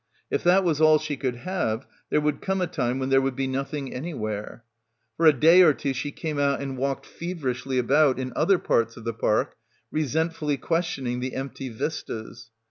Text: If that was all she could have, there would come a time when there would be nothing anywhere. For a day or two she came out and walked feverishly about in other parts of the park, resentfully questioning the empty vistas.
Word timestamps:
If 0.31 0.41
that 0.45 0.63
was 0.63 0.81
all 0.81 0.97
she 0.97 1.15
could 1.15 1.35
have, 1.35 1.85
there 2.09 2.19
would 2.21 2.41
come 2.41 2.59
a 2.59 2.65
time 2.65 2.97
when 2.97 3.09
there 3.09 3.21
would 3.21 3.35
be 3.35 3.45
nothing 3.45 3.93
anywhere. 3.93 4.63
For 5.15 5.27
a 5.27 5.31
day 5.31 5.61
or 5.61 5.75
two 5.75 5.93
she 5.93 6.11
came 6.11 6.39
out 6.39 6.59
and 6.59 6.75
walked 6.75 7.05
feverishly 7.05 7.77
about 7.77 8.17
in 8.17 8.33
other 8.35 8.57
parts 8.57 8.97
of 8.97 9.03
the 9.03 9.13
park, 9.13 9.57
resentfully 9.91 10.57
questioning 10.57 11.19
the 11.19 11.35
empty 11.35 11.69
vistas. 11.69 12.49